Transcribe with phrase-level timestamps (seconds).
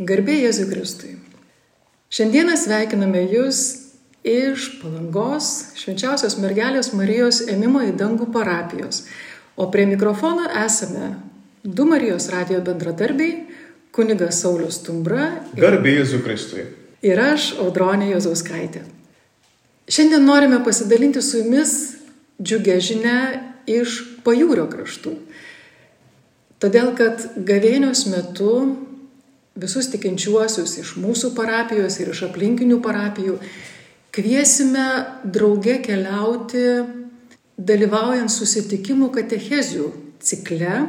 [0.00, 1.10] Garbė Jėzui Kristui.
[2.12, 3.58] Šiandieną sveikiname Jūs
[4.24, 9.02] iš Palangos švenčiausios mergelės Marijos ėmimo į dangų parapijos.
[9.52, 11.10] O prie mikrofono esame
[11.62, 13.42] du Marijos radijo bendradarbiai,
[13.92, 15.26] kunigas Saulis Tumbra.
[15.60, 16.64] Garbė Jėzui Kristui.
[17.04, 18.86] Ir aš, Audronė Jozauskaitė.
[19.92, 21.74] Šiandien norime pasidalinti su Jumis
[22.40, 23.18] džiugę žinę
[23.68, 25.12] iš pajūrio kraštų.
[26.64, 28.54] Todėl, kad gavėnios metu
[29.58, 33.38] visus tikinčiuosius iš mūsų parapijos ir iš aplinkinių parapijų
[34.12, 34.86] kviesime
[35.24, 36.64] drauge keliauti,
[37.56, 39.88] dalyvaujant susitikimų katechezių
[40.22, 40.86] cikle,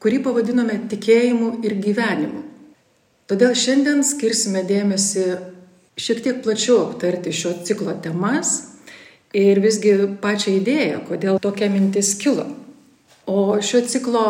[0.00, 2.44] kurį pavadinome tikėjimu ir gyvenimu.
[3.30, 5.26] Todėl šiandien skirsime dėmesį
[6.00, 8.56] šiek tiek plačiau aptarti šio ciklo temas
[9.36, 12.48] ir visgi pačią idėją, kodėl tokia mintis kilo.
[13.30, 14.24] O šio ciklo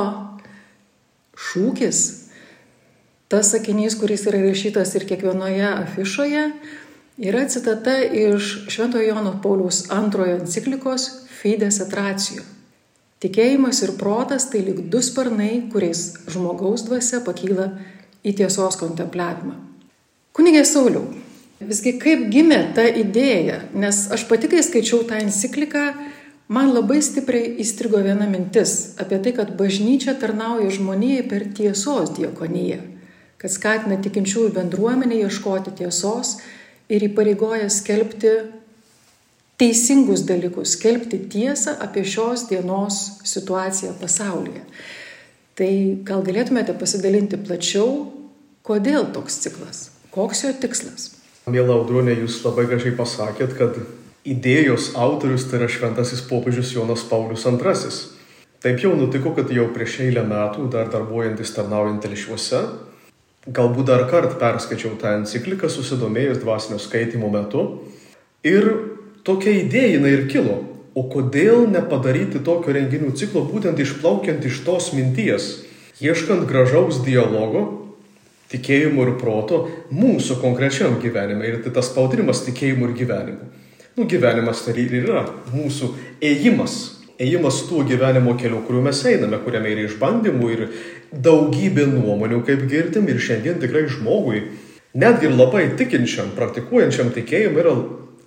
[1.40, 2.19] šūkis
[3.30, 6.40] Tas sakinys, kuris yra įrašytas ir kiekvienoje afišoje,
[7.22, 11.04] yra citata iš Šventojo Jono Pauliaus antrojo enciklikos
[11.36, 12.42] Fides Atracijo.
[13.22, 17.70] Tikėjimas ir protas tai lyg du sparnai, kuriais žmogaus dvasia pakyla
[18.26, 19.54] į tiesos kontempliavimą.
[20.34, 21.06] Kunigė Sauliau,
[21.62, 25.90] visgi kaip gimė ta idėja, nes aš pati, kai skaičiau tą encikliką,
[26.50, 32.89] man labai stipriai įstrigo viena mintis apie tai, kad bažnyčia tarnauja žmonijai per tiesos diekoniją
[33.40, 36.36] kad skatina tikinčiųjų bendruomenę ieškoti tiesos
[36.92, 38.34] ir įpareigoja skelbti
[39.60, 44.64] teisingus dalykus, skelbti tiesą apie šios dienos situaciją pasaulyje.
[45.56, 45.70] Tai
[46.08, 48.06] gal galėtumėte pasidalinti plačiau,
[48.64, 51.10] kodėl toks ciklas, koks jo tikslas?
[51.50, 53.76] Mėla Audronė, jūs labai gražiai pasakėt, kad
[54.28, 57.92] idėjos autorius tai yra šventasis popiežius Jonas Paulius II.
[58.60, 62.60] Taip jau nutiko, kad jau prieš eilę metų, dar darbuojantis tarnaujant telšiuose,
[63.48, 67.64] galbūt dar kartą perskaičiau tą encikliką, susidomėjus dvasinio skaitimo metu.
[68.44, 68.68] Ir
[69.24, 70.58] tokia idėja jinai ir kilo.
[70.94, 75.50] O kodėl nepadaryti tokio renginių ciklo būtent išplaukiant iš tos minties,
[76.02, 77.62] ieškant gražaus dialogo,
[78.50, 79.62] tikėjimo ir proto
[79.94, 81.46] mūsų konkrečiam gyvenime.
[81.46, 83.50] Ir tai tas pavadinimas tikėjimu ir gyvenimu.
[83.96, 85.94] Nu, gyvenimas tai ir yra mūsų
[86.24, 90.66] ėjimas ėjimas tuo gyvenimo keliu, kuriuo mes einame, kuriame yra išbandymų ir
[91.12, 94.46] daugybė nuomonių, kaip girdim, ir šiandien tikrai žmogui,
[94.96, 97.76] netgi ir labai tikinčiam, praktikuojančiam tikėjimui yra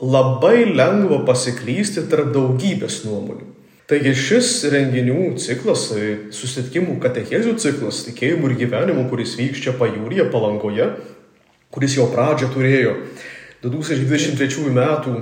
[0.04, 3.50] labai lengva pasiklysti tarp daugybės nuomonių.
[3.90, 5.90] Taigi šis renginių ciklas,
[6.32, 10.88] susitikimų katechezių ciklas, tikėjimų ir gyvenimų, kuris vyks čia pajūryje, palangoje,
[11.74, 12.94] kuris jau pradžią turėjo
[13.66, 15.18] 2023 metų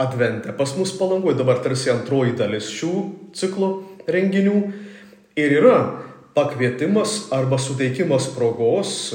[0.00, 0.52] advente.
[0.56, 2.94] Pas mus palangoje dabar tarsi antroji dalis šių
[3.36, 3.70] ciklo
[4.08, 4.56] renginių
[5.38, 5.76] ir yra
[6.34, 9.12] pakvietimas arba suteikimas progos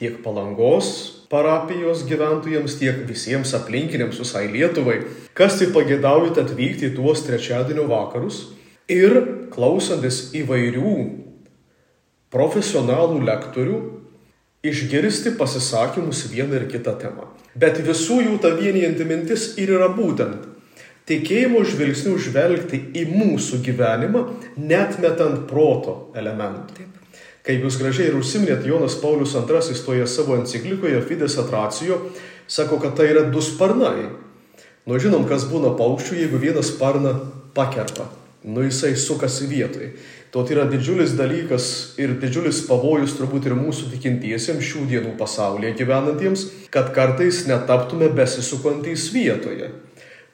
[0.00, 4.96] tiek palangos parapijos gyventojams, tiek visiems aplinkiniams visai Lietuvai,
[5.36, 8.48] kas tik pagėdaujate atvykti į tuos trečiadienio vakarus
[8.90, 9.14] ir
[9.54, 10.94] klausantis įvairių
[12.34, 13.78] profesionalų lektorių,
[14.66, 17.30] išgirsti pasisakymus vieną ir kitą temą.
[17.54, 20.50] Bet visų jų ta vienijanti mintis ir yra būtent
[21.10, 24.24] tikėjimo žvilgsnių žvelgti į mūsų gyvenimą,
[24.62, 26.76] net metant proto elementų.
[26.76, 27.00] Taip.
[27.46, 31.98] Kaip jūs gražiai ir užsiminėt, Jonas Paulius II toje savo enciklikoje Fides Atracijo
[32.46, 34.10] sako, kad tai yra du sparnai.
[34.86, 37.14] Nu žinom, kas būna paukščių, jeigu vieną sparną
[37.56, 38.06] pakerpa.
[38.44, 39.90] Nu jisai sukasi vietoj.
[40.30, 41.64] Tai yra didžiulis dalykas
[41.98, 49.08] ir didžiulis pavojus turbūt ir mūsų tikintiesiems šių dienų pasaulyje gyvenantiems, kad kartais netaptume besisukantys
[49.10, 49.72] vietoje.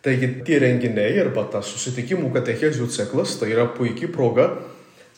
[0.05, 4.51] Taigi tie renginiai arba tas susitikimų katechezių ciklas tai yra puikia proga,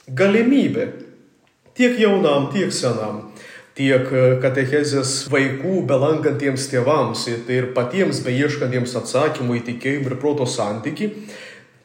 [0.07, 0.87] galimybė
[1.75, 3.33] tiek jaunam, tiek senam,
[3.75, 4.07] tiek
[4.43, 11.11] katechezės vaikų belankantiems tėvams tai ir patiems beieškantiems atsakymų į tikėjimą ir proto santyki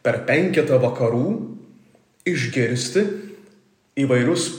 [0.05, 1.27] per penketą vakarų
[2.27, 3.05] išgirsti
[4.03, 4.49] įvairius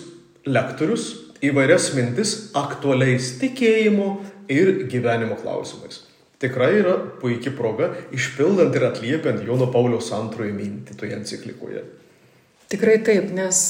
[0.47, 1.07] lektorius,
[1.45, 4.09] įvairias mintis aktualiais tikėjimo
[4.53, 6.03] ir gyvenimo klausimais.
[6.43, 11.85] Tikrai yra puikia proga išpildant ir atliepiant Jono Pauliaus antrojo mintį toje enciklikoje.
[12.75, 13.61] Tikrai taip, nes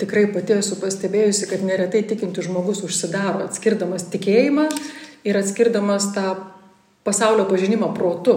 [0.00, 4.68] tikrai pati esu pastebėjusi, kad neretai tikinti žmogus užsidaro atskirdamas tikėjimą
[5.26, 6.36] ir atskirdamas tą
[7.04, 8.36] pasaulio pažinimą protu.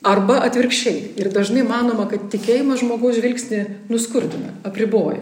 [0.00, 1.00] Arba atvirkščiai.
[1.20, 3.60] Ir dažnai manoma, kad tikėjimas žmogaus žvilgsnį
[3.92, 5.20] nuskurdina, apriboja.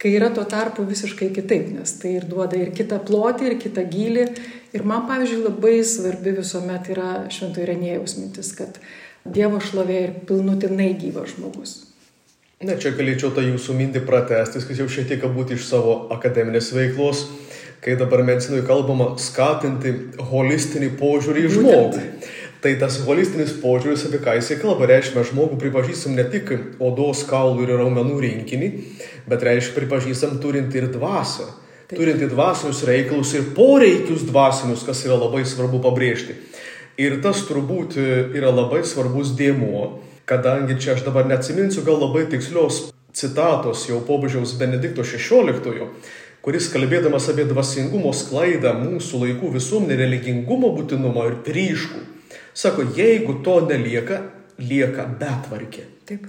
[0.00, 3.84] Kai yra tuo tarpu visiškai kitaip, nes tai ir duoda ir kitą plotį, ir kitą
[3.88, 4.26] gilį.
[4.74, 8.80] Ir man, pavyzdžiui, labai svarbi visuomet yra švento Irenėjaus mintis, kad
[9.24, 11.76] Dievo šlovė ir pilnutinai gyvas žmogus.
[12.64, 16.72] Na, čia galėčiau tą jūsų mintį pratesti, kas jau šiek tiek būti iš savo akademinės
[16.76, 17.26] veiklos
[17.84, 19.90] kai dabar medicinoje kalbama skatinti
[20.30, 22.04] holistinį požiūrį į žmogų.
[22.64, 26.48] Tai tas holistinis požiūris, apie ką jisai kalba, reiškia, žmogų pripažįstam ne tik
[26.80, 28.68] odos, kaulų ir raumenų rinkinį,
[29.28, 31.44] bet reiškia, pripažįstam turinti ir dvasę.
[31.90, 31.98] Taip.
[31.98, 36.38] Turinti dvasinius reikalus ir poreikius dvasinius, kas yra labai svarbu pabrėžti.
[37.04, 42.94] Ir tas turbūt yra labai svarbus dėmuo, kadangi čia aš dabar neatsiminsiu gal labai tikslios
[43.12, 45.90] citatos jau popiežiaus Benedikto XVI,
[46.40, 52.04] kuris kalbėdamas apie dvasingumo sklaidą mūsų laikų visuomenį, religingumo būtinumą ir ryškų,
[52.54, 54.20] sako, jeigu to nelieka,
[54.58, 55.88] lieka betvarkė.
[56.08, 56.28] Taip.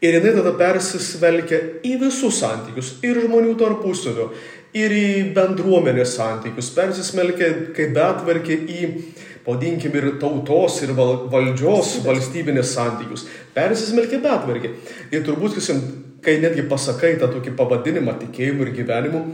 [0.00, 4.30] Ir jinai tada persisvelkia į visus santykius, ir žmonių tarpusavio,
[4.76, 8.88] ir į bendruomenės santykius, persismelkia kaip betvarkė į,
[9.44, 13.26] pavadinkim, ir tautos, ir valdžios, valstybinės santykius.
[13.56, 14.72] Persismelkia betvarkė.
[15.12, 15.84] Ir turbūt, sakysim,
[16.24, 19.24] kai netgi pasakai tą tokį pavadinimą tikėjimu ir gyvenimu,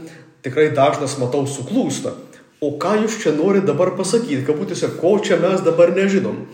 [0.43, 2.15] tikrai dažnas matau suklūsta.
[2.57, 6.47] O ką jūs čia norite dabar pasakyti, kabutėse, ko čia mes dabar nežinom?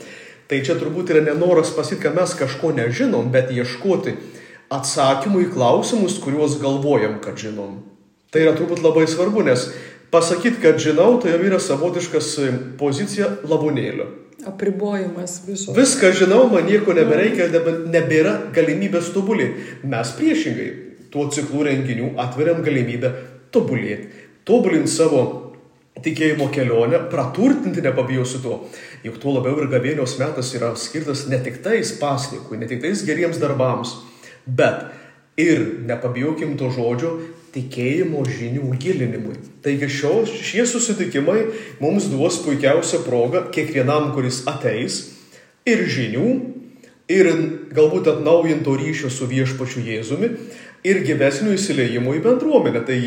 [0.52, 4.18] Tai čia turbūt yra nenoras pasakyti, kad mes kažko nežinom, bet ieškoti
[4.74, 7.78] atsakymų į klausimus, kuriuos galvojam, kad žinom.
[8.34, 9.70] Tai yra turbūt labai svarbu, nes
[10.12, 12.34] pasakyti, kad žinau, tai jau yra savotiškas
[12.82, 14.10] pozicija lavonėlio.
[14.50, 15.72] Apribojimas viso.
[15.78, 17.48] Viską žinau, man nieko nebereikia,
[17.94, 19.80] nebėra galimybės tobulėti.
[19.88, 20.68] Mes priešingai
[21.14, 23.14] tuo ciklų renginių atveriam galimybę
[23.56, 24.10] tobulėti.
[24.44, 25.22] Tobulinti savo
[26.02, 28.58] tikėjimo kelionę, praturtinti nepabijosiu to.
[29.06, 33.06] Juk tuo labiau ir gavėnios metas yra skirtas ne tik tais pasnikui, ne tik tais
[33.06, 33.96] geriems darbams,
[34.48, 34.88] bet
[35.38, 37.14] ir, nepabijokim to žodžio,
[37.54, 39.38] tikėjimo žinių gilinimui.
[39.66, 41.44] Taigi šios, šie susitikimai
[41.84, 45.04] mums duos puikiausią progą kiekvienam, kuris ateis,
[45.70, 46.28] ir žinių,
[47.14, 47.30] ir
[47.76, 50.32] galbūt atnaujinto ryšio su viešpačiu Jėzumi,
[50.88, 52.84] ir gyvesnių įsileimų į bendruomenę.
[52.88, 53.00] Tai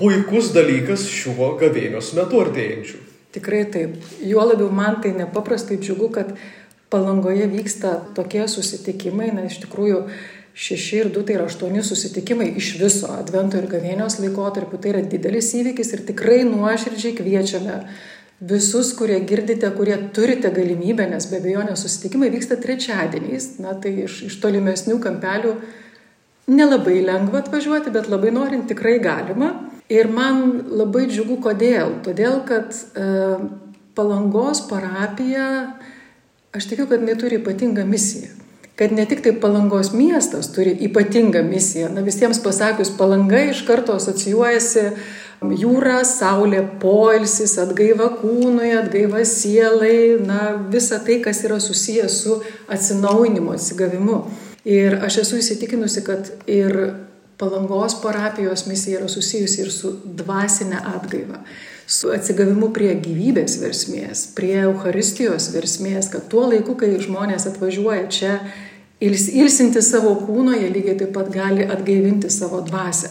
[0.00, 3.00] puikus dalykas šiuo gavėnios metu artėjančiu.
[3.34, 3.94] Tikrai taip.
[4.26, 6.34] Juo labiau man tai nepaprastai džiugu, kad
[6.90, 10.00] palangoje vyksta tokie susitikimai, na iš tikrųjų
[10.60, 14.80] šeši ir du tai yra aštuoni susitikimai iš viso Advento ir Gavėnios laikotarpiu.
[14.80, 17.76] Tai yra didelis įvykis ir tikrai nuoširdžiai kviečiame
[18.40, 24.22] visus, kurie girdite, kurie turite galimybę, nes be abejonės susitikimai vyksta trečiadieniais, na tai iš,
[24.30, 25.54] iš tolimesnių kampelių
[26.50, 29.52] nelabai lengva atvažiuoti, bet labai norint tikrai galima.
[29.90, 31.96] Ir man labai džiugu, kodėl.
[32.06, 33.06] Todėl, kad e,
[33.98, 35.48] palangos parapija,
[36.54, 38.36] aš tikiu, kad jinai turi ypatingą misiją
[38.80, 41.90] kad ne tik tai palangos miestas turi ypatingą misiją.
[41.92, 44.84] Na visiems pasakius, palanga iš karto asocijuojasi
[45.60, 52.38] jūra, saulė, poilsis, atgaiva kūnui, atgaiva sielai, na visa tai, kas yra susijęs su
[52.72, 54.22] atsinaujinimu, atsigavimu.
[54.68, 56.76] Ir aš esu įsitikinusi, kad ir
[57.40, 61.40] palangos parapijos misija yra susijusi ir su dvasinė atgaiva
[61.90, 68.36] su atsigavimu prie gyvybės versmės, prie Euharistijos versmės, kad tuo laiku, kai žmonės atvažiuoja čia
[69.02, 73.10] ils, ilsinti savo kūno, jie lygiai taip pat gali atgaivinti savo dvasę.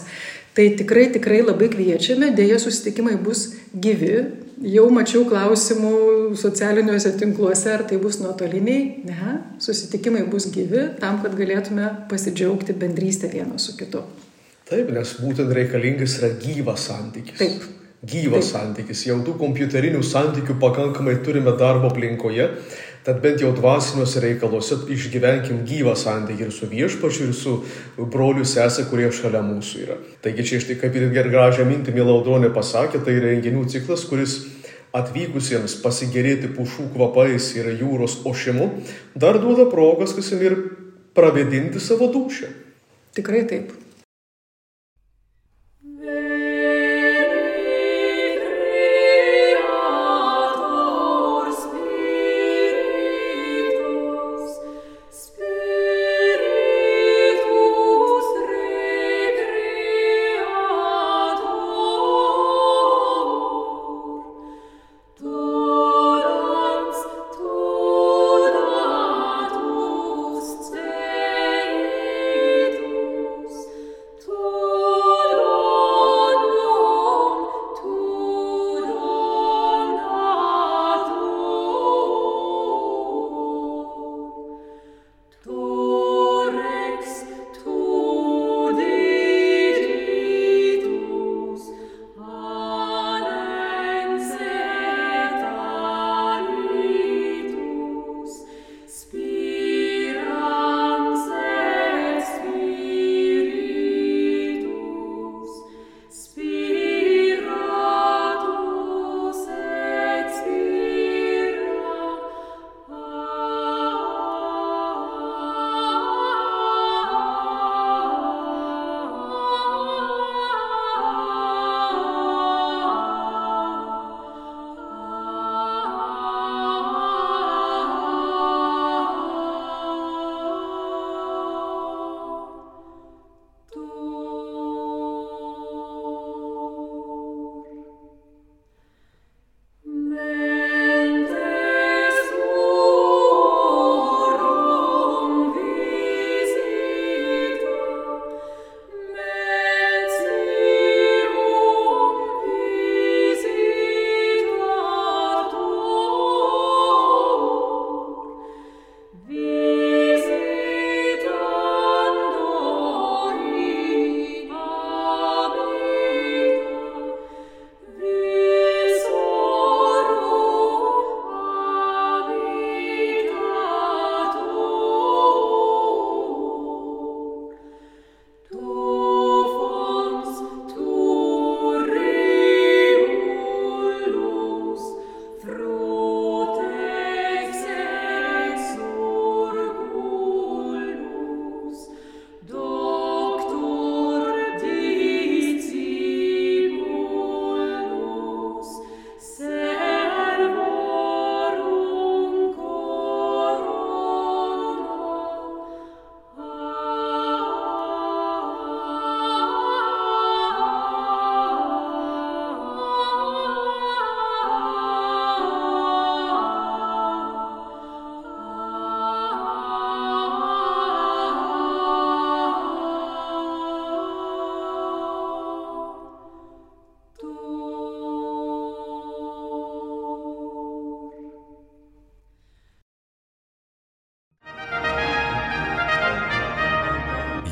[0.56, 4.14] Tai tikrai, tikrai labai kviečiame, dėja susitikimai bus gyvi.
[4.60, 5.90] Jau mačiau klausimų
[6.36, 8.82] socialiniuose tinkluose, ar tai bus nuotoliniai.
[9.08, 14.02] Ne, susitikimai bus gyvi tam, kad galėtume pasidžiaugti bendrystę vienas su kitu.
[14.68, 17.38] Taip, nes būtent reikalingas yra gyvas santykis.
[17.40, 17.64] Taip.
[18.04, 18.52] Gyvas Taip.
[18.52, 19.06] santykis.
[19.08, 22.50] Jau tų kompiuterinių santykių pakankamai turime darbo aplinkoje.
[23.10, 27.54] Tad bent jau dvasiniuose reikaluose išgyvenkim gyvą santykį ir su viešpačiu, ir su
[27.98, 29.96] broliu sesė, kurie šalia mūsų yra.
[30.22, 34.36] Taigi čia iš tai kaip ir gražią mintį Milaudonė pasakė, tai renginių ciklas, kuris
[34.94, 38.70] atvykusiems pasigėrėti pušų kvapais ir jūros ošimu
[39.18, 40.54] dar duoda progas, kas ir
[41.18, 42.54] pravėdinti savo dušę.
[43.18, 43.74] Tikrai taip.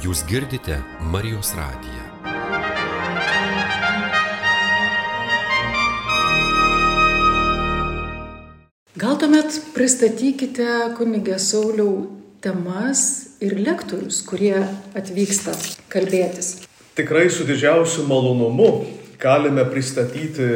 [0.09, 0.79] Jūs girdite
[1.12, 2.05] Marijos radiją.
[8.97, 12.07] Gal tuomet pristatykite kunigė Sauliau
[12.41, 13.03] temas
[13.45, 14.57] ir lektorius, kurie
[14.97, 15.53] atvyksta
[15.93, 16.55] kalbėtis.
[16.97, 18.71] Tikrai su didžiausiu malonumu
[19.21, 20.49] galime pristatyti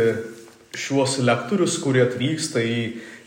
[0.72, 2.80] šiuos lektorius, kurie atvyksta į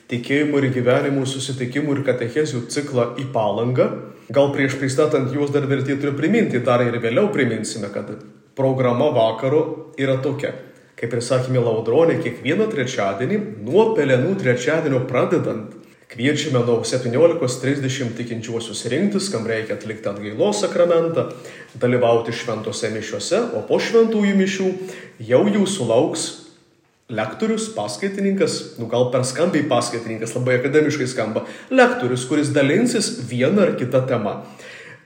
[0.09, 3.91] tikėjimų ir gyvenimų susitikimų ir katechezių ciklą į palangą.
[4.33, 8.09] Gal prieš pristatant juos dar vertėtų ir priminti, dar ir vėliau priminsime, kad
[8.57, 10.55] programa vakaro yra tokia.
[10.95, 15.75] Kaip ir sakėme Laudronė, kiekvieną trečiadienį, nuo pelenų trečiadienio pradedant,
[16.09, 21.27] kviečiame nuo 17.30 tikinčiuosius rinktis, kam reikia atlikti atgailos sakramentą,
[21.77, 24.71] dalyvauti šventose mišiuose, o po šventųjų mišių
[25.27, 26.25] jau jūsų lauks
[27.09, 33.75] lektorius, paskaitininkas, nu gal per skambiai paskaitininkas, labai akademiškai skamba, lektorius, kuris dalinsis vieną ar
[33.79, 34.39] kitą temą.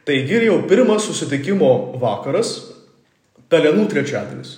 [0.08, 2.56] Taigi jau pirmas susitikimo vakaras,
[3.52, 4.56] pelenų trečiadienis.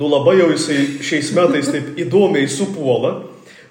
[0.00, 3.20] Nu labai jau jisai šiais metais taip įdomiai supuola,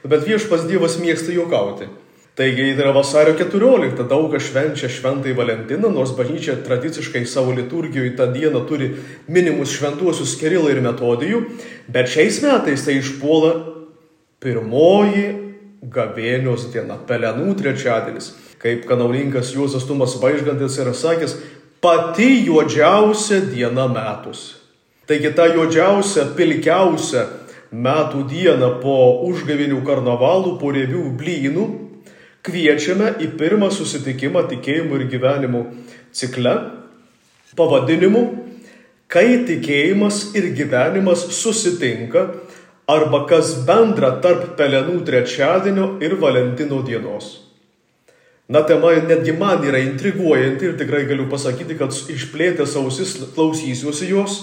[0.08, 1.90] bet viešpas Dievas mėgsta juokauti.
[2.36, 8.14] Taigi tai yra vasario 14, daug kas švenčia šventąjį Valentiną, nors bažnyčia tradiciškai savo liturgijoje
[8.16, 8.88] tą dieną turi
[9.28, 11.42] minimus šventuosius Kirilą ir Metodijų,
[11.92, 13.52] bet šiais metais tai išpuola
[14.40, 15.26] pirmoji
[15.92, 18.32] gavėnios diena, pelenų trečiadienis.
[18.64, 21.36] Kaip kanauninkas Juozas Tumas Vaižgantis yra sakęs,
[21.84, 24.62] pati juodžiausia diena metus.
[25.10, 27.28] Taigi ta juodžiausia, pilkiausia
[27.76, 31.70] metų diena po užgavinių karnavalų, po rievių blynų
[32.46, 35.66] kviečiame į pirmą susitikimą tikėjimų ir gyvenimų
[36.18, 36.56] cikle
[37.58, 38.24] pavadinimu
[39.12, 42.22] Kai tikėjimas ir gyvenimas susitinka
[42.88, 47.34] arba kas bendra tarp pelenų trečiadienio ir Valentino dienos.
[48.48, 54.38] Na, tema netgi man yra intriguojanti ir tikrai galiu pasakyti, kad išplėtęs ausis klausysiuosi jos,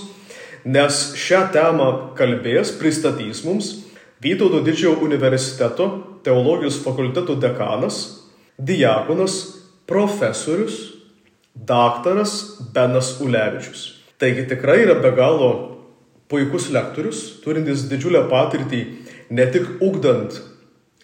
[0.69, 1.88] nes šią temą
[2.19, 3.73] kalbės, pristatys mums
[4.18, 8.26] Vytauto didžiojo universiteto teologijos fakulteto dekanas,
[8.58, 9.34] diakonas,
[9.87, 10.94] profesorius,
[11.54, 13.94] daktaras Benas Ulevičius.
[14.18, 15.50] Taigi tikrai yra be galo
[16.28, 18.80] puikus lektorius, turintis didžiulę patirtį
[19.30, 20.40] ne tik ugdant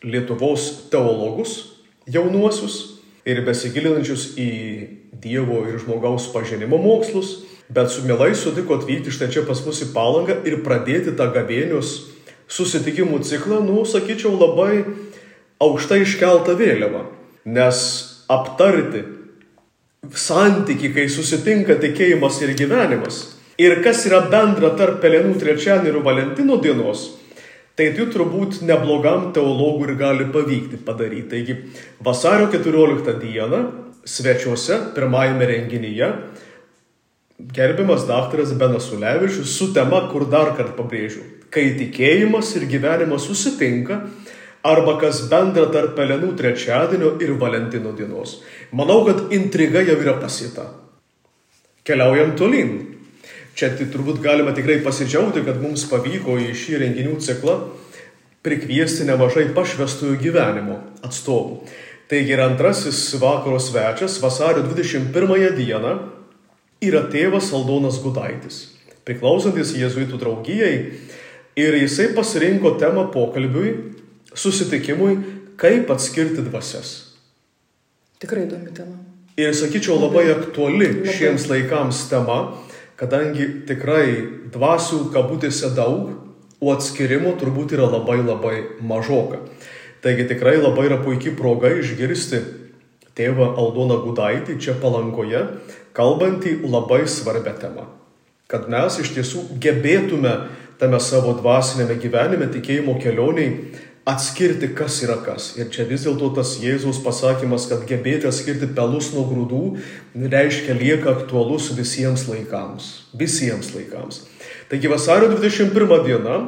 [0.04, 1.52] Lietuvos teologus
[2.10, 4.50] jaunuosius ir besigilinančius į
[5.22, 9.92] Dievo ir žmogaus pažinimo mokslus, bet su mielai sutiko atvykti štai čia pas mus į
[9.94, 11.94] palangą ir pradėti tą gavėnius
[12.48, 14.84] susitikimų ciklą, nu, sakyčiau, labai
[15.62, 17.04] aukštai iškeltą vėliavą.
[17.44, 17.78] Nes
[18.32, 19.04] aptarti
[20.12, 23.20] santyki, kai susitinka tikėjimas ir gyvenimas,
[23.60, 27.06] ir kas yra bendra tarp Pelenų trečiadienio ir Valentino dienos,
[27.76, 31.28] tai tai turbūt neblogam teologui ir gali pavykti padaryti.
[31.32, 31.56] Taigi
[32.04, 33.62] vasario 14 dieną
[34.04, 36.10] svečiuose pirmajame renginyje
[37.38, 44.00] gerbiamas daktaras Benas Ulevičius su tema, kur dar kartą pabrėžiu, kai tikėjimas ir gyvenimas susitinka,
[44.64, 48.40] arba kas bendra tarp pelenų trečiadienio ir Valentino dienos.
[48.72, 50.70] Manau, kad intriga jau yra pasita.
[51.84, 52.74] Keliaujam tolyn.
[53.54, 57.58] Čia tai turbūt galima tikrai pasidžiaugti, kad mums pavyko į šį renginių ciklą
[58.44, 61.60] prikviesti nemažai pašvestųjų gyvenimo atstovų.
[62.10, 65.92] Taigi ir antrasis vakaro svečias vasario 21 dieną
[66.84, 68.58] yra tėvas Aldonas Gudaitis,
[69.06, 70.74] priklausantis Jėzuitų draugijai
[71.56, 73.74] Ir jisai pasirinko temą pokalbiui,
[74.34, 75.16] susitikimui,
[75.60, 77.14] kaip atskirti dvasias.
[78.22, 78.96] Tikrai įdomi tema.
[79.38, 81.12] Ir sakyčiau labai aktuali labai.
[81.14, 82.38] šiems laikams tema,
[82.98, 86.12] kadangi tikrai dvasių kabutėse daug,
[86.62, 89.42] o atskirimo turbūt yra labai labai mažoka.
[90.02, 92.42] Taigi tikrai labai yra puikia proga išgirsti
[93.18, 95.42] tėvą Aldoną Gudaitį čia palankoje,
[95.96, 97.86] kalbantį labai svarbę temą.
[98.50, 100.34] Kad mes iš tiesų gebėtume
[100.80, 103.50] tame savo dvasinėme gyvenime, tikėjimo kelioniai
[104.04, 105.54] atskirti, kas yra kas.
[105.56, 109.62] Ir čia vis dėlto tas Jėzaus pasakymas, kad gebėti atskirti pelus nuo grūdų,
[110.34, 112.90] reiškia lieka aktualus visiems laikams.
[113.16, 114.24] Visiems laikams.
[114.68, 116.38] Taigi vasario 21 diena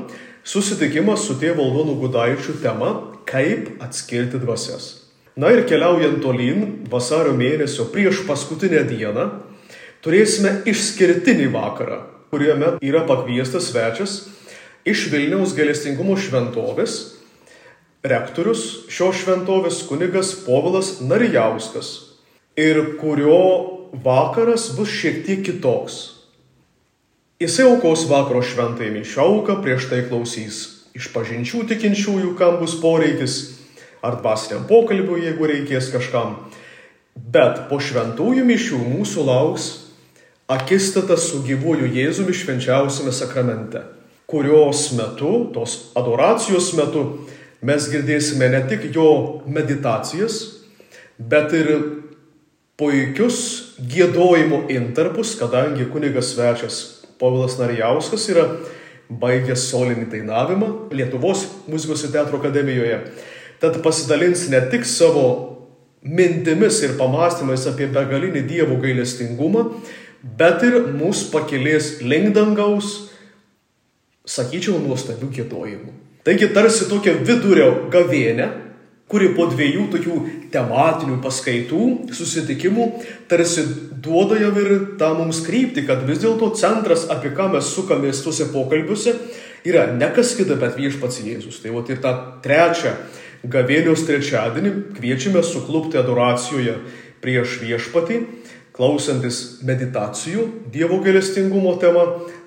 [0.46, 2.92] susitikimas su tėvo Aldonu Gudaičiu tema
[3.28, 5.06] kaip atskirti dvasias.
[5.36, 9.26] Na ir keliaujant tolyn, vasario mėnesio prieš paskutinę dieną,
[10.04, 11.98] turėsime išskirtinį vakarą,
[12.30, 14.16] kuriame yra pakviestas svečias
[14.86, 16.96] iš Vilniaus galestingumo šventovės,
[18.06, 21.92] rektorius šios šventovės kunigas Povilas Narijauskas
[22.58, 23.40] ir kurio
[24.04, 25.98] vakaras bus šiek tiek kitoks.
[27.42, 30.62] Jisai aukos vakaro šventai mišiauką, prieš tai klausys
[30.96, 33.34] iš pažinčių tikinčiųjų, kam bus poreikis,
[34.00, 36.38] ar dvasiniam pokalbiu, jeigu reikės kažkam.
[37.16, 39.66] Bet po šventųjų mišių mūsų lauks
[40.46, 43.82] akistata su gyvuoju Jėzumi švenčiausiame sakramente,
[44.30, 47.04] kurios metu, tos adoracijos metu,
[47.66, 49.08] mes girdėsime ne tik jo
[49.50, 50.38] meditacijas,
[51.18, 51.72] bet ir
[52.78, 53.38] puikius
[53.80, 56.82] gėdojimo intarpus, kadangi kunigas svečias
[57.16, 58.44] Povilas Narijauskas yra
[59.08, 62.98] baigęs solinį dainavimą Lietuvos muzikos ir teatro akademijoje.
[63.62, 65.26] Tad pasidalins ne tik savo
[66.06, 69.64] mintimis ir pamastymais apie begalinį Dievo gailestingumą,
[70.22, 73.10] bet ir mus pakilės link dangaus,
[74.26, 75.92] sakyčiau, nuostabių gėdojimų.
[76.26, 78.48] Taigi tarsi tokia vidurio gavėnė,
[79.06, 80.16] kuri po dviejų tokių
[80.50, 81.82] tematinių paskaitų,
[82.16, 82.86] susitikimų,
[83.30, 83.62] tarsi
[84.02, 88.48] duoda jau ir tą mums krypti, kad vis dėlto centras, apie ką mes sukamės tuose
[88.50, 89.14] pokalbiuose,
[89.66, 91.60] yra ne kas kita, bet viešpats Jėzus.
[91.62, 92.96] Tai va ir tą trečią
[93.46, 96.80] gavėnios trečiadienį kviečiame suklupti adoracijoje
[97.22, 98.20] prieš viešpatį
[98.76, 102.06] klausantis meditacijų Dievo gailestingumo tema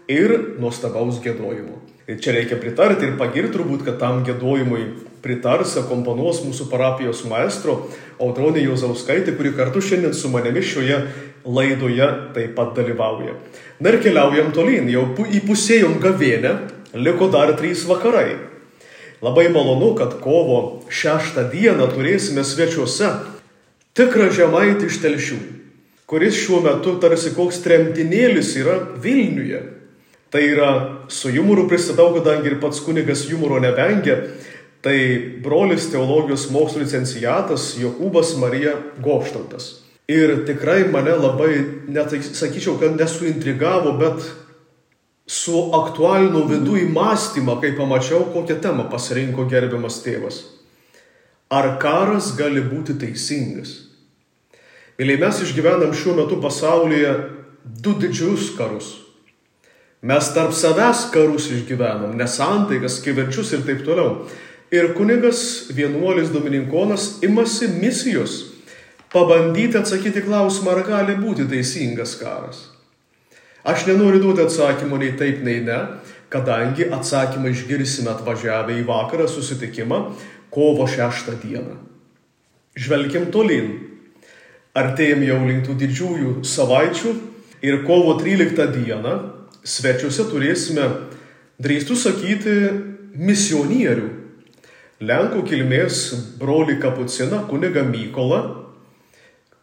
[0.10, 1.78] ir nuostabaus gėdojimo.
[2.10, 4.84] Ir čia reikia pritarti ir pagirti turbūt, kad tam gėdojimui
[5.22, 7.84] pritars, akompanuos mūsų parapijos maestro
[8.22, 11.04] Audronė Jozauskaitė, kuri kartu šiandien su manimi šioje
[11.46, 13.36] laidoje taip pat dalyvauja.
[13.80, 16.56] Na ir keliaujam tolyn, jau įpusėjom gavėnę,
[16.98, 18.40] liko dar trys vakarai.
[19.22, 23.12] Labai malonu, kad kovo šeštą dieną turėsime svečiuose
[23.94, 25.40] tikrą žemaitį iš telšių
[26.10, 29.60] kuris šiuo metu tarsi koks tremtinėlis yra Vilniuje.
[30.34, 30.70] Tai yra
[31.10, 34.16] su humoru pristatau, kadangi ir pats kunigas humoro nevengia,
[34.86, 34.98] tai
[35.44, 39.72] brolis teologijos mokslo licencijatas Jokūbas Marija Gopštautas.
[40.10, 41.52] Ir tikrai mane labai,
[41.94, 44.26] net sakyčiau, kad nesuintrigavo, bet
[45.30, 50.42] suaktualino vidų į mąstymą, kai pamačiau, kokią temą pasirinko gerbiamas tėvas.
[51.54, 53.89] Ar karas gali būti teisingas?
[55.00, 57.14] Mėly, mes išgyvenam šiuo metu pasaulyje
[57.64, 58.90] du didžius karus.
[60.04, 64.28] Mes tarp savęs karus išgyvenam, nesantaikas, kiverčius ir taip toliau.
[64.76, 68.36] Ir kunigas vienuolis Domininkonas imasi misijos
[69.12, 72.66] pabandyti atsakyti klausimą, ar gali būti teisingas karas.
[73.64, 75.80] Aš nenoriu duoti atsakymų nei taip, nei ne,
[76.32, 80.04] kadangi atsakymą išgirsime atvažiavę į vakarą susitikimą
[80.52, 81.80] kovo 6 dieną.
[82.76, 83.89] Žvelkim tolyn
[84.80, 87.12] Artėjom jau link tų didžiųjų savaičių
[87.66, 89.16] ir kovo 13 dieną
[89.68, 90.86] svečiuose turėsime,
[91.60, 92.56] drįstų sakyti,
[93.20, 94.08] misionierių.
[95.00, 96.00] Lenkų kilmės
[96.40, 98.40] broli Kapuciną, kuniga Mykolą,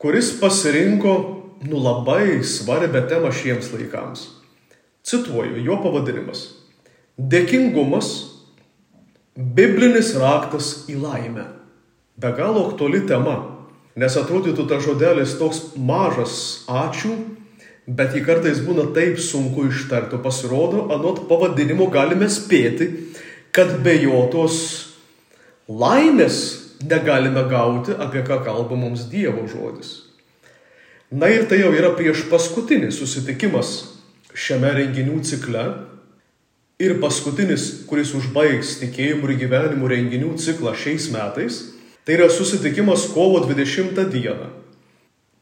[0.00, 1.16] kuris pasirinko
[1.64, 4.28] nu labai svarbę temą šiems laikams.
[5.06, 6.46] Cituoju jo pavadinimas.
[7.16, 8.08] Dėkingumas-
[9.56, 11.46] biblinis raktas į laimę.
[12.16, 13.55] Be galo aktuali tema
[13.96, 17.14] Nes atrodytų ta žodelis toks mažas ačiū,
[17.86, 20.18] bet jį kartais būna taip sunku ištarti.
[20.20, 22.90] Pasirodo, anot pavadinimo galime spėti,
[23.56, 24.58] kad be jo tos
[25.68, 26.40] laimės
[26.84, 30.02] negalime gauti, apie ką kalba mums Dievo žodis.
[31.10, 33.76] Na ir tai jau yra prieš paskutinis susitikimas
[34.36, 35.62] šiame renginių cikle
[36.82, 41.62] ir paskutinis, kuris užbaigs tikėjimų ir gyvenimų renginių ciklą šiais metais.
[42.06, 44.52] Tai yra susitikimas kovo 20 dieną.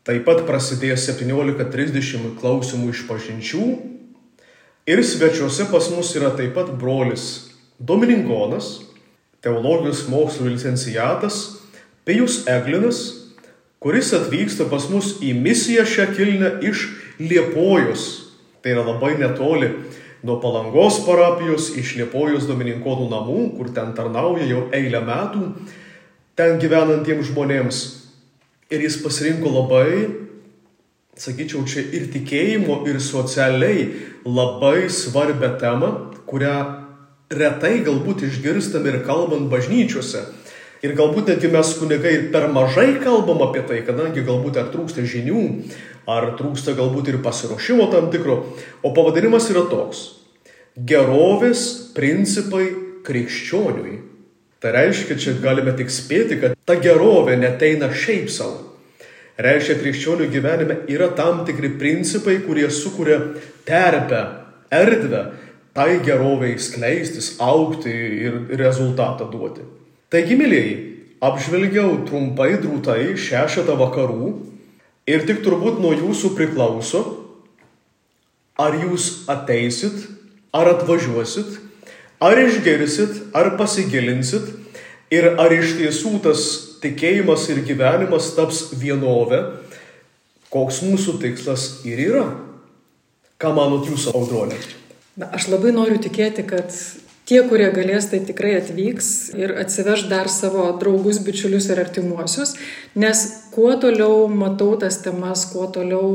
[0.04, 3.64] Taip pat prasidės 17.30 klausimų iš pažinčių.
[4.88, 7.26] Ir svečiuose pas mus yra taip pat brolis
[7.76, 8.78] Domininkonas,
[9.44, 11.60] teologijos mokslo licencijatas
[12.08, 13.02] Pijus Eglinas,
[13.76, 16.88] kuris atvyksta pas mus į misiją šią kilnę iš
[17.20, 18.08] Liepojos.
[18.64, 19.68] Tai yra labai netoli
[20.24, 25.48] nuo Palangos parapijos iš Liepojos Domininkonų namų, kur ten tarnauja jau eilę metų
[26.38, 27.80] ten gyvenantiems žmonėms.
[28.72, 29.88] Ir jis pasirinko labai,
[31.20, 33.90] sakyčiau, čia ir tikėjimo, ir socialiai
[34.26, 35.90] labai svarbę temą,
[36.26, 36.56] kurią
[37.34, 40.24] retai galbūt išgirstam ir kalbant bažnyčiose.
[40.84, 45.04] Ir galbūt netgi mes kunigai ir per mažai kalbam apie tai, kadangi galbūt ar trūksta
[45.08, 45.44] žinių,
[46.10, 48.42] ar trūksta galbūt ir pasiruošimo tam tikro.
[48.84, 50.02] O pavadinimas yra toks-
[50.90, 52.66] gerovės principai
[53.06, 54.13] krikščioniui.
[54.64, 58.62] Tai reiškia, čia galime tik spėti, kad ta gerovė neteina šiaip savo.
[59.36, 63.18] Reiškia, krikščionių gyvenime yra tam tikri principai, kurie sukuria
[63.68, 64.22] terpę,
[64.72, 65.20] erdvę
[65.76, 67.92] tai geroviai skleistis, aukti
[68.24, 69.66] ir rezultatą duoti.
[70.08, 70.74] Taigi, mėlyjei,
[71.20, 74.30] apžvelgiau trumpai drūtai šešetą vakarų
[75.12, 77.04] ir tik turbūt nuo jūsų priklauso,
[78.56, 80.06] ar jūs ateisit,
[80.56, 81.60] ar atvažiuosit,
[82.24, 84.48] Ar išgirsit, ar pasigilinsit
[85.12, 86.44] ir ar iš tiesų tas
[86.84, 89.40] tikėjimas ir gyvenimas taps vienove,
[90.52, 92.24] koks mūsų tikslas ir yra.
[93.40, 94.56] Ką manot jūs, audronė?
[95.18, 96.72] Na, aš labai noriu tikėti, kad
[97.28, 102.54] tie, kurie galės, tai tikrai atvyks ir atsiveš dar savo draugus, bičiulius ir artimuosius,
[102.98, 106.08] nes kuo toliau matau tas temas, kuo toliau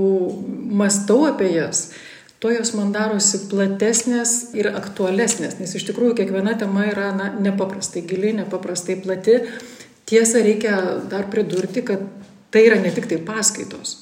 [0.81, 1.89] mastau apie jas,
[2.39, 8.05] tuo jos man darosi platesnės ir aktualesnės, nes iš tikrųjų kiekviena tema yra na, nepaprastai
[8.07, 9.41] gili, nepaprastai plati.
[10.09, 10.77] Tiesa, reikia
[11.11, 12.07] dar pridurti, kad
[12.49, 13.99] tai yra ne tik tai paskaitos.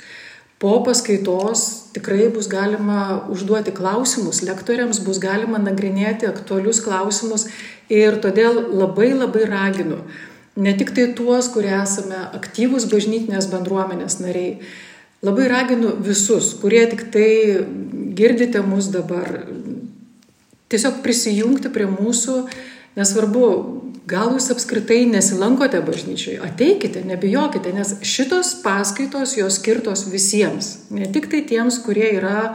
[0.57, 7.45] Po paskaitos tikrai bus galima užduoti klausimus, lektoriams bus galima nagrinėti aktualius klausimus
[7.93, 10.01] ir todėl labai labai raginu
[10.57, 14.57] ne tik tai tuos, kurie esame aktyvūs bažnytinės bendruomenės nariai,
[15.25, 17.29] Labai raginu visus, kurie tik tai
[18.17, 19.47] girdite mus dabar,
[20.69, 22.35] tiesiog prisijungti prie mūsų,
[22.97, 23.47] nesvarbu,
[24.07, 31.31] gal jūs apskritai nesilankote bažnyčiai, ateikite, nebijokite, nes šitos paskaitos jos skirtos visiems, ne tik
[31.31, 32.53] tai tiems, kurie yra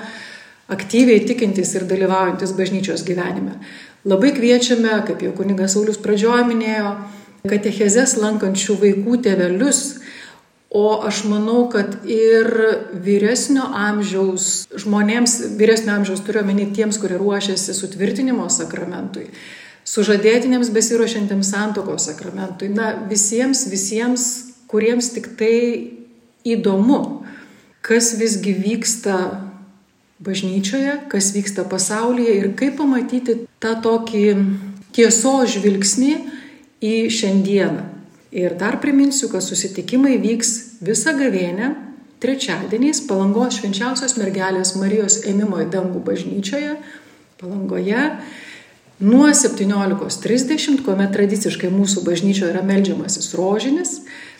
[0.72, 3.58] aktyviai tikintys ir dalyvaujantis bažnyčios gyvenime.
[4.08, 6.94] Labai kviečiame, kaip jau kunigas Saulis pradžioje minėjo,
[7.46, 9.82] katechezės lankančių vaikų tėvelius
[10.72, 12.48] O aš manau, kad ir
[13.04, 19.26] vyresnio amžiaus žmonėms, vyresnio amžiaus turiu omeny tiems, kurie ruošiasi sutvirtinimo sakramentui,
[19.84, 24.26] sužadėtinėms besiruošiantiems santokos sakramentui, na visiems, visiems,
[24.72, 25.58] kuriems tik tai
[26.48, 27.02] įdomu,
[27.84, 29.18] kas visgi vyksta
[30.24, 34.26] bažnyčioje, kas vyksta pasaulyje ir kaip pamatyti tą tokį
[34.96, 36.14] tiesos žvilgsnį
[36.80, 37.91] į šiandieną.
[38.32, 41.74] Ir dar priminsiu, kad susitikimai vyks visą gavėnę
[42.22, 46.78] trečiadieniais Palangos švenčiausios mergelės Marijos ėmimo į dangų bažnyčioje,
[47.42, 48.04] Palangoje,
[49.02, 53.98] nuo 17.30, kuomet tradiciškai mūsų bažnyčioje yra melžiamasis rožinis,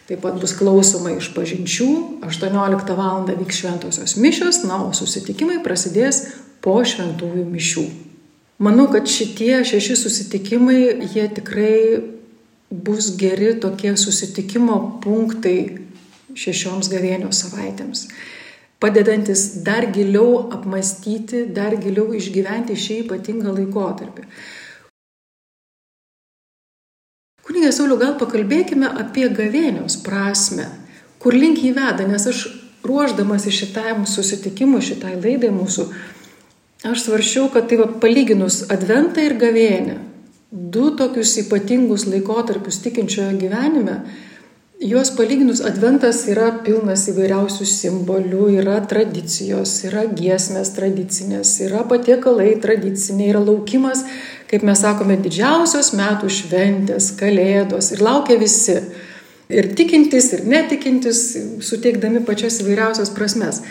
[0.09, 1.91] taip pat bus klausoma iš pažinčių,
[2.25, 3.27] 18 val.
[3.29, 6.25] vyks šventosios mišios, na, o susitikimai prasidės
[6.65, 7.87] po šventųjų mišių.
[8.63, 10.81] Manau, kad šitie šeši susitikimai,
[11.13, 11.77] jie tikrai
[12.73, 15.59] bus geri tokie susitikimo punktai
[16.39, 18.07] šešioms gavėnios savaitėms,
[18.81, 24.25] padedantis dar giliau apmastyti, dar giliau išgyventi šį ypatingą laikotarpį.
[27.43, 30.71] Kunigė Sauliu, gal pakalbėkime apie gavėnios prasme,
[31.21, 32.47] kur link jį veda, nes aš
[32.87, 35.89] ruoždamas į šitam susitikimui, šitai laidai mūsų,
[36.89, 39.99] aš svaršiau, kad tai va, palyginus adventą ir gavėnę,
[40.53, 43.95] du tokius ypatingus laikotarpius tikinčiojo gyvenime,
[44.85, 53.31] juos palyginus adventas yra pilnas įvairiausių simbolių, yra tradicijos, yra giesmės tradicinės, yra patiekalai tradiciniai,
[53.33, 54.05] yra laukimas,
[54.51, 58.77] kaip mes sakome, didžiausios metų šventės, kalėdos ir laukia visi.
[59.53, 61.25] Ir tikintis, ir netikintis,
[61.65, 63.63] suteikdami pačias įvairiausias prasmes.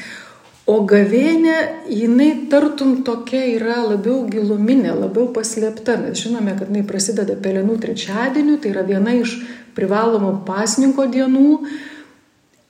[0.70, 1.56] O gavėnė,
[1.90, 8.60] jinai tartum tokia yra labiau giluminė, labiau paslėpta, nes žinome, kad jinai prasideda pelenų trečiadieniu,
[8.62, 9.40] tai yra viena iš
[9.74, 11.56] privalomų pasninko dienų,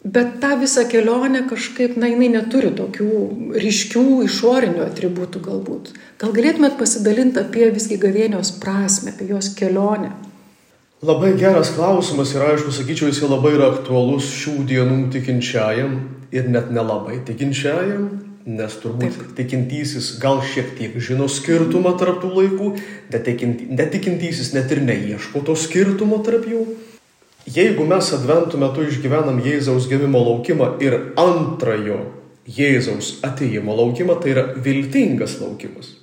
[0.08, 3.10] bet ta visa kelionė kažkaip, na, jinai neturi tokių
[3.60, 5.92] ryškių išorinių atributų galbūt.
[6.22, 10.14] Gal galėtumėt pasidalinti apie visgi gavėnios prasme, apie jos kelionę?
[11.04, 15.96] Labai geras klausimas ir aišku, sakyčiau, jis labai yra aktualus šių dienų tikinčiajam,
[16.32, 18.08] ir net nelabai tikinčiajam,
[18.46, 19.34] nes turbūt Taip.
[19.38, 22.70] tikintysis gal šiek tiek žino skirtumą tarp tų laikų,
[23.12, 26.66] netikintysis net ir neieško to skirtumo tarp jų.
[27.52, 32.00] Jeigu mes adventų metu išgyvenam Jėzaus gimimo laukimą ir antrojo
[32.46, 35.96] Jėzaus ateimo laukimą, tai yra viltingas laukimas.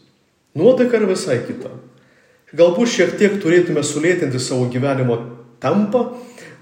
[0.58, 1.70] Nuotaika yra visai kita.
[2.58, 5.18] Galbūt šiek tiek turėtume sulėtinti savo gyvenimo
[5.62, 6.04] tempą,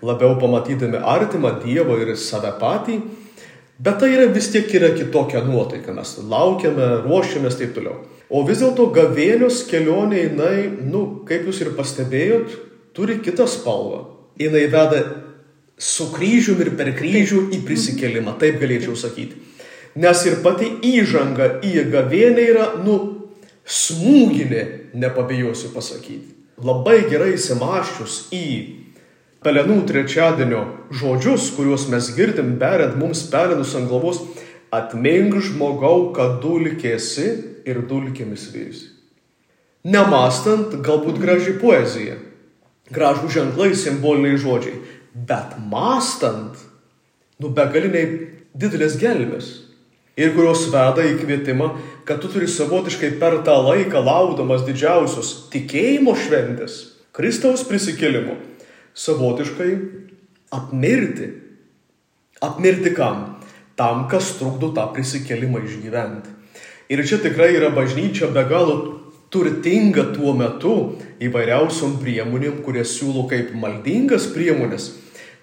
[0.04, 2.98] labiau pamatydami artimą Dievą ir save patį,
[3.78, 7.98] Bet tai yra vis tiek yra kitokia nuotaika, mes laukiame, ruošiamės taip toliau.
[8.32, 12.54] O vis dėlto gavėnios kelionė, jinai, nu, kaip jūs ir pastebėjot,
[12.96, 14.00] turi kitą spalvą.
[14.40, 15.02] Jinai veda
[15.76, 19.36] su kryžiumi ir per kryžių į prisikelimą, taip galėčiau sakyti.
[20.00, 22.96] Nes ir pati įžanga į gavėnę yra, nu,
[23.66, 24.64] smūginė,
[24.96, 26.32] nepabijosiu pasakyti.
[26.64, 28.46] Labai gerai įsimaščius į
[29.46, 34.24] pelenų trečiadienio žodžius, kuriuos mes girdim, beriant mums pelenus ant galvos,
[34.74, 37.28] atmink žmogau, kad dulkėsi
[37.66, 38.88] ir dulkėmis vysi.
[39.86, 42.16] Nemastant, galbūt graži poezija,
[42.90, 44.80] gražų ženklai, simboliniai žodžiai,
[45.28, 46.58] bet mastant,
[47.38, 48.08] nu begaliniai
[48.58, 49.52] didelės gelbės.
[50.16, 51.68] Ir kurios veda į kvietimą,
[52.08, 56.78] kad tu turi savotiškai per tą laiką laudamas didžiausios tikėjimo šventės,
[57.16, 58.34] Kristaus prisikėlimo,
[58.96, 59.72] savotiškai
[60.56, 61.30] apmirti.
[62.40, 63.36] Apmirti kam?
[63.76, 66.32] Tam, kas trukdo tą prisikelimą išgyventi.
[66.88, 68.76] Ir čia tikrai yra bažnyčia be galo
[69.32, 70.74] turtinga tuo metu
[71.20, 74.92] įvairiausiom priemonėm, kurias siūlo kaip maldingas priemonės,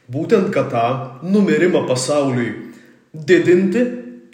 [0.10, 0.86] būtent kad tą
[1.28, 2.54] numirimą pasauliui
[3.14, 3.84] didinti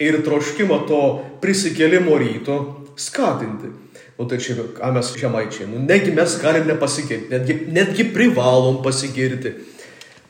[0.00, 1.02] ir troškimą to
[1.42, 2.56] prisikėlimo ryto
[2.96, 3.74] skatinti.
[4.20, 9.54] O tai čia, ką mes žemaičiai, nu, negi mes galim nepasigirti, netgi, netgi privalom pasigirti.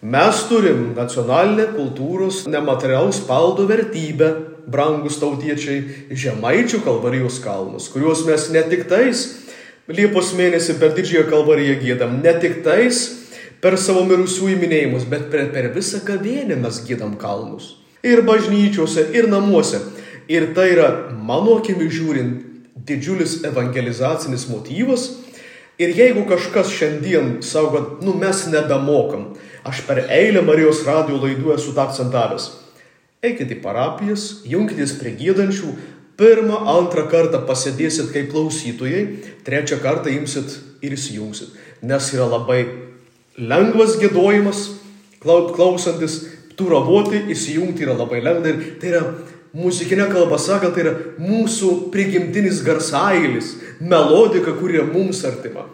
[0.00, 4.31] Mes turim nacionalinę kultūros nematerialaus paldo vertybę,
[4.70, 9.26] brangus tautiečiai, žemaičių kalvarijos kalnus, kuriuos mes ne tik tais
[9.90, 13.00] Liepos mėnesį per didžiąją kalvariją gėdam, ne tik tais
[13.59, 17.72] per savo mirusių įminėjimus, bet per, per visą gavėnę mes gėdam kalnus.
[18.07, 19.83] Ir bažnyčiose, ir namuose.
[20.31, 22.49] Ir tai yra, mano akimi žiūrint,
[22.90, 25.09] didžiulis evangelizacinis motyvas.
[25.81, 29.31] Ir jeigu kažkas šiandien savo, kad, nu mes nedamokam,
[29.64, 32.50] aš per eilę Marijos radio laidų esu tą akcentavęs.
[33.24, 35.72] Eikite į parapijas, jungitės prie gėdančių,
[36.20, 39.03] pirmą, antrą kartą pasėdėsit kaip klausytojai,
[39.44, 41.57] trečią kartą imsit ir įsijungsit.
[41.81, 42.61] Nes yra labai
[43.40, 44.66] lengvas gėdojimas,
[45.20, 46.20] klausantis,
[46.61, 49.03] turavoti, įsijungti yra labai lengva ir tai yra
[49.56, 55.66] muzikinė kalba sakant, tai yra mūsų prigimtinis garsailis, melodika, kuri mums artima.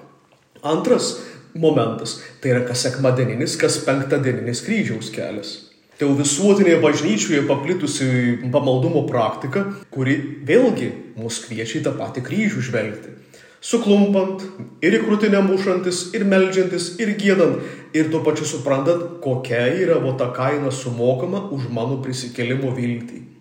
[0.63, 1.17] Antras
[1.55, 5.67] momentas- tai yra kas sekmadieninis, kas penktadieninis kryžiaus kelias.
[5.97, 8.07] Tai jau visuotinėje bažnyčioje paplitusi
[8.53, 13.15] pamaldumo praktika, kuri vėlgi mus kviečia į tą patį kryžių žvelgti.
[13.61, 14.43] Suklumpant
[14.85, 17.63] ir į krūtinę mušantis, ir melžiantis, ir gėdant,
[17.95, 23.36] ir tuo pačiu suprantant, kokia yra va ta kaina sumokama už mano prisikėlimo viltį.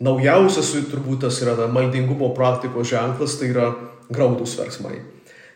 [0.00, 3.66] Naujausias turbūt tas yra maldingumo praktikos ženklas, tai yra
[4.08, 5.02] graudus verksmai.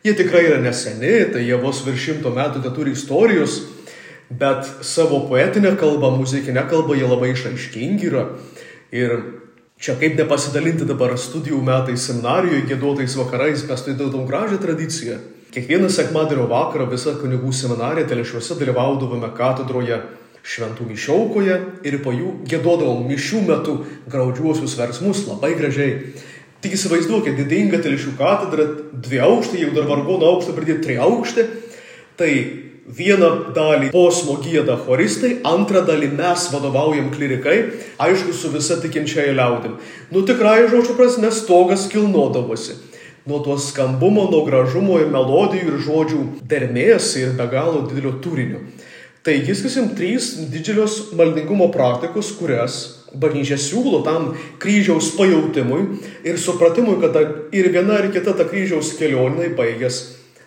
[0.04, 3.62] Jie tikrai yra neseni, tai jie vos virš šimto metų te turi istorijos,
[4.28, 8.26] bet savo poetinę kalbą, muzikinę kalbą jie labai išaiškingi yra.
[8.92, 9.14] Ir
[9.80, 15.16] čia kaip nepasidalinti dabar studijų metais seminarijoje, gėduotais vakarais, mes turime daug gražią tradiciją.
[15.54, 20.02] Kiekvieną sekmadienio vakarą visą kunigų seminariją telešiuose dalyvaudavome katedroje
[20.44, 21.56] šventų mišiaukoje
[21.88, 23.78] ir po jų gėdodavom mišių metu
[24.12, 26.12] graudžiuosius versmus labai gražiai.
[26.64, 31.44] Tik įsivaizduokit, didinga telšių katedra, dvi aukštai, jau dar vargono aukštą pridėti tri aukštį.
[32.20, 32.30] Tai
[32.84, 37.58] vieną dalį posmo gėda choristai, antrą dalį mes vadovaujam klirikai,
[38.00, 39.78] aišku, su visa tikinčiai liaudim.
[40.12, 42.76] Nu tikrai žodžiu prasme stogas kilnodavosi.
[43.24, 48.60] Nuo to skambumo, nuo gražumo ir melodijų ir žodžių dermės ir be galo didelio turinio.
[49.24, 52.74] Taigi, sakysim, trys didžiulios maldingumo praktikos, kurias
[53.16, 55.86] bažnyčia siūlo tam kryžiaus pajautimui
[56.28, 57.16] ir supratimui, kad
[57.56, 60.02] ir viena ir kita ta kryžiaus kelionė baigės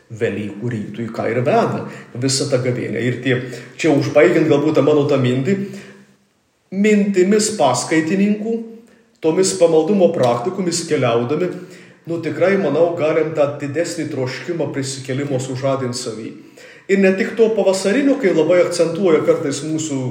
[0.07, 1.81] Velykų rytui, ką ir veda
[2.15, 3.01] visą tą gavėnę.
[3.03, 3.33] Ir tie,
[3.75, 5.57] čia užbaigiant galbūt tą mano tą mintį,
[6.71, 8.53] mintimis paskaitininkų,
[9.19, 11.49] tomis pamaldumo praktikomis keliaudami,
[12.07, 16.31] nu tikrai, manau, galim tą didesnį troškimą prisikelimo sužadinti savį.
[16.87, 20.01] Ir ne tik to pavasarinio, kai labai akcentuoja kartais mūsų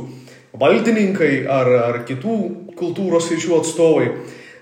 [0.61, 2.37] valdininkai ar, ar kitų
[2.77, 4.11] kultūros ryšių atstovai.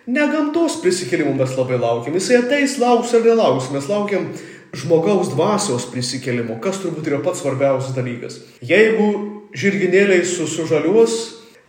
[0.07, 2.15] Ne gamtos prisikėlimų mes labai laukiam.
[2.19, 3.71] Jisai ateis, lauks ar nelauks.
[3.75, 4.29] Mes laukiam
[4.77, 8.41] žmogaus dvasios prisikėlimo, kas turbūt yra pats svarbiausias dalykas.
[8.63, 9.09] Jeigu
[9.57, 11.17] žirginėliai susužaliuos,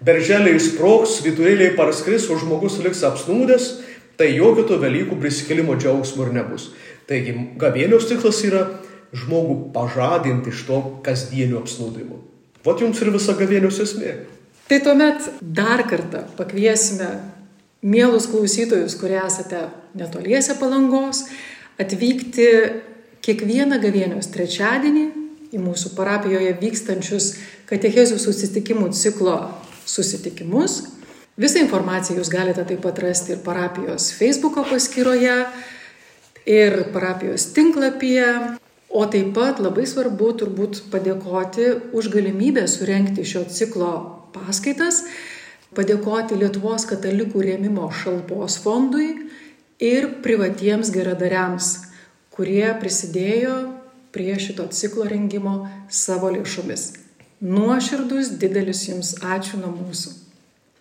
[0.06, 3.70] berželiai sproks, vidurėliai parskris, o žmogus liks apsnūdęs,
[4.20, 6.70] tai jokio to Velykų prisikėlimo džiaugsmo ir nebus.
[7.10, 8.66] Taigi gavėnios tikslas yra
[9.16, 12.20] žmogų pažadinti iš to kasdienio apsnūdimo.
[12.66, 14.16] Vat jums ir visa gavėnios esmė.
[14.66, 17.12] Tai tuomet dar kartą pakviesime
[17.86, 21.28] mielus klausytojus, kurie esate netoliese palangos,
[21.82, 22.48] atvykti
[23.26, 25.06] kiekvieną gavėnios trečiadienį
[25.54, 27.30] į mūsų parapijoje vykstančius
[27.70, 29.38] katechezių susitikimų ciklo
[29.86, 30.82] susitikimus.
[31.38, 35.42] Visą informaciją jūs galite taip pat rasti ir parapijos Facebook paskyroje,
[36.46, 38.30] ir parapijos tinklapyje.
[38.96, 41.66] O taip pat labai svarbu turbūt padėkoti
[42.00, 43.90] už galimybę surenkti šio ciklo
[44.32, 45.02] paskaitas,
[45.76, 49.10] padėkoti Lietuvos katalikų rėmimo šalpos fondui
[49.84, 51.74] ir privatiems geradariams,
[52.32, 53.58] kurie prisidėjo
[54.16, 55.58] prie šito ciklo rengimo
[55.92, 56.94] savo lėšomis.
[57.44, 60.16] Nuoširdus didelis jums ačiū nuo mūsų.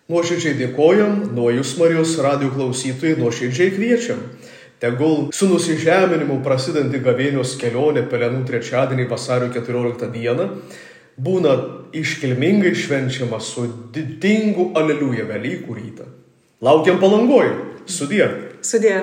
[0.07, 4.23] Nuoširdžiai dėkojam, nuo jūs Marijos radio klausytojai nuoširdžiai kviečiam
[4.79, 10.49] Tegul su nusižeminimu prasidanti gavėnios kelionė pelenų trečiadienį vasario 14 dieną
[11.15, 11.53] būna
[11.95, 16.09] iškilmingai švenčiama su didingu aleliuja Velykų rytą.
[16.61, 17.47] Laukiam palangoj.
[17.85, 18.27] Sudie.
[18.61, 18.99] Sudie.